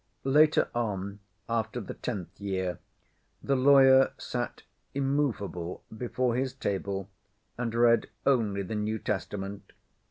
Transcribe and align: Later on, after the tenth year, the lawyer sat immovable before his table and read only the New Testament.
Later 0.23 0.67
on, 0.73 1.19
after 1.47 1.79
the 1.79 1.93
tenth 1.93 2.41
year, 2.41 2.79
the 3.43 3.55
lawyer 3.55 4.13
sat 4.17 4.63
immovable 4.95 5.83
before 5.95 6.35
his 6.35 6.53
table 6.53 7.07
and 7.55 7.75
read 7.75 8.09
only 8.25 8.63
the 8.63 8.73
New 8.73 8.97
Testament. 8.97 9.73